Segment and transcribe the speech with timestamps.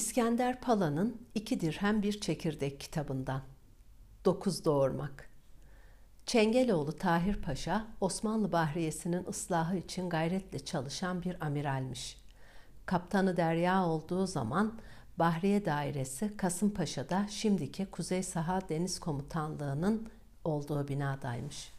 [0.00, 3.42] İskender Pala'nın İki Dirhem Bir Çekirdek kitabından
[4.24, 5.30] Dokuz Doğurmak
[6.26, 12.16] Çengeloğlu Tahir Paşa, Osmanlı Bahriyesi'nin ıslahı için gayretle çalışan bir amiralmiş.
[12.86, 14.78] Kaptanı Derya olduğu zaman
[15.18, 20.08] Bahriye Dairesi Kasımpaşa'da şimdiki Kuzey Saha Deniz Komutanlığı'nın
[20.44, 21.72] olduğu binadaymış.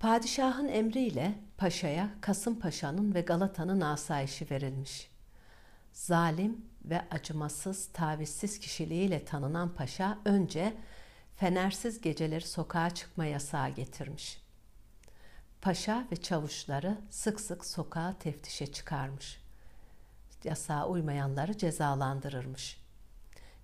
[0.00, 5.11] Padişahın emriyle paşaya Kasımpaşa'nın ve Galata'nın asayişi verilmiş.
[5.92, 10.74] Zalim ve acımasız, tavizsiz kişiliğiyle tanınan paşa önce
[11.36, 14.42] fenersiz geceleri sokağa çıkma yasağı getirmiş.
[15.60, 19.40] Paşa ve çavuşları sık sık sokağa teftişe çıkarmış.
[20.44, 22.80] Yasağa uymayanları cezalandırırmış.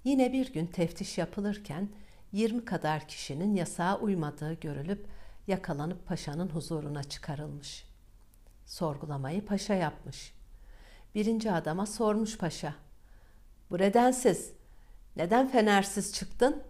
[0.04, 1.88] Yine bir gün teftiş yapılırken
[2.32, 5.06] 20 kadar kişinin yasağa uymadığı görülüp
[5.46, 7.84] yakalanıp paşanın huzuruna çıkarılmış.
[8.66, 10.37] Sorgulamayı paşa yapmış.
[11.14, 12.74] Birinci adama sormuş paşa.
[13.70, 14.52] Bu nedensiz,
[15.16, 16.62] neden fenersiz çıktın?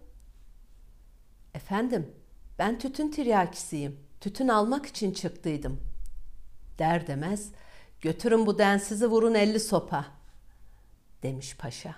[1.55, 2.13] Efendim,
[2.59, 4.01] ben tütün tiryakisiyim.
[4.21, 5.81] Tütün almak için çıktıydım.
[6.79, 7.53] Der demez,
[8.01, 10.07] götürün bu densizi vurun elli sopa.
[11.23, 11.95] Demiş paşa.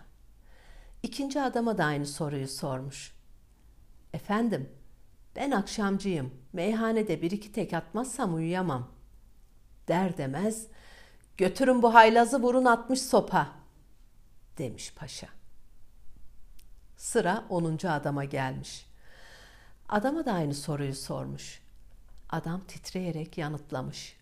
[1.03, 3.15] İkinci adama da aynı soruyu sormuş.
[4.13, 4.69] Efendim,
[5.37, 6.35] ben akşamcıyım.
[6.53, 8.91] Meyhanede bir iki tek atmazsam uyuyamam.
[9.89, 10.67] Der demez,
[11.41, 13.49] götürün bu haylazı vurun atmış sopa.
[14.59, 15.29] Demiş paşa.
[16.97, 18.87] Sıra onuncu adama gelmiş.
[19.89, 21.61] Adama da aynı soruyu sormuş.
[22.31, 24.17] Adam titreyerek yanıtlamış.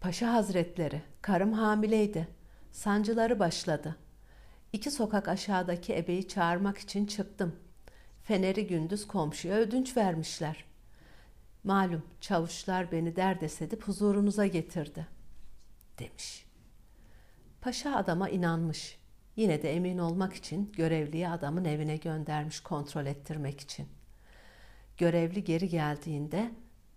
[0.00, 2.28] Paşa Hazretleri, karım hamileydi.
[2.72, 3.96] Sancıları başladı.
[4.72, 7.56] İki sokak aşağıdaki ebeyi çağırmak için çıktım.
[8.22, 10.64] Feneri gündüz komşuya ödünç vermişler.
[11.64, 15.06] Malum çavuşlar beni derdest edip huzurunuza getirdi,
[15.98, 16.46] demiş.
[17.60, 18.98] Paşa adama inanmış.
[19.36, 23.88] Yine de emin olmak için görevliyi adamın evine göndermiş kontrol ettirmek için.
[24.96, 26.50] Görevli geri geldiğinde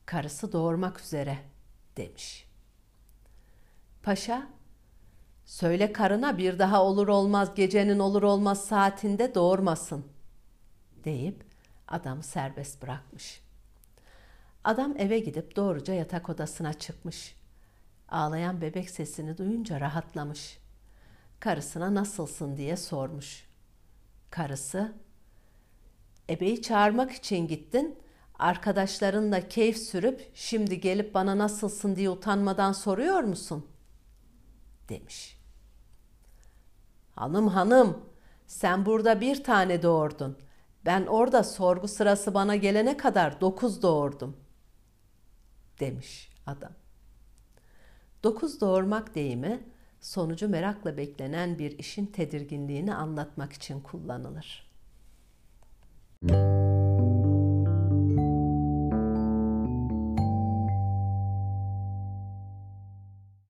[0.06, 1.38] karısı doğurmak üzere
[1.98, 2.48] demiş.
[4.04, 4.48] Paşa,
[5.46, 10.06] söyle karına bir daha olur olmaz gecenin olur olmaz saatinde doğurmasın
[11.04, 11.44] deyip
[11.88, 13.42] adamı serbest bırakmış.
[14.64, 17.37] Adam eve gidip doğruca yatak odasına çıkmış.
[18.10, 20.60] Ağlayan bebek sesini duyunca rahatlamış.
[21.40, 23.48] Karısına nasılsın diye sormuş.
[24.32, 24.94] Karısı,
[26.30, 28.00] ebeyi çağırmak için gittin,
[28.40, 33.68] arkadaşlarınla keyif sürüp şimdi gelip bana nasılsın diye utanmadan soruyor musun?
[34.90, 35.38] demiş.
[37.16, 38.06] Hanım hanım,
[38.48, 40.38] sen burada bir tane doğurdun.
[40.86, 44.38] Ben orada sorgu sırası bana gelene kadar dokuz doğurdum,
[45.80, 46.72] demiş adam.
[48.24, 49.64] Dokuz doğurmak deyimi,
[50.02, 54.68] sonucu merakla beklenen bir işin tedirginliğini anlatmak için kullanılır.
[56.22, 56.57] Müzik